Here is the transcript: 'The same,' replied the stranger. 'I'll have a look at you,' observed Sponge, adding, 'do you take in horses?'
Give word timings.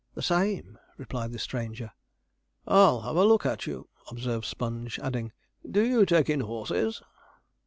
'The 0.15 0.23
same,' 0.23 0.79
replied 0.97 1.31
the 1.31 1.37
stranger. 1.37 1.91
'I'll 2.65 3.01
have 3.01 3.15
a 3.15 3.23
look 3.23 3.45
at 3.45 3.67
you,' 3.67 3.87
observed 4.09 4.45
Sponge, 4.45 4.97
adding, 4.97 5.31
'do 5.69 5.83
you 5.83 6.07
take 6.07 6.27
in 6.27 6.39
horses?' 6.39 7.03